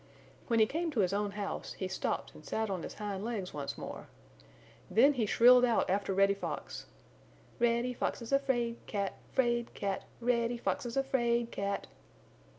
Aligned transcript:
When 0.47 0.59
he 0.59 0.65
came 0.65 0.89
to 0.93 1.01
his 1.01 1.13
own 1.13 1.33
house 1.33 1.73
he 1.73 1.87
stopped 1.87 2.33
and 2.33 2.43
sat 2.43 2.71
on 2.71 2.81
his 2.81 2.95
hind 2.95 3.23
legs 3.23 3.53
once 3.53 3.77
more. 3.77 4.07
Then 4.89 5.13
he 5.13 5.27
shrilled 5.27 5.63
out 5.63 5.91
after 5.91 6.11
Reddy 6.11 6.33
Fox: 6.33 6.87
"Reddy 7.59 7.93
Fox 7.93 8.19
is 8.19 8.31
a 8.31 8.39
'fraid 8.39 8.77
cat, 8.87 9.13
'fraid 9.31 9.75
cat! 9.75 10.05
Reddy 10.19 10.57
Fox 10.57 10.87
is 10.87 10.97
a 10.97 11.03
'fraid 11.03 11.51
cat!" 11.51 11.85